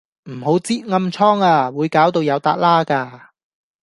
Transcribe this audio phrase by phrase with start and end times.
[0.31, 3.33] 唔好擳暗瘡呀，會搞到有笪瘌架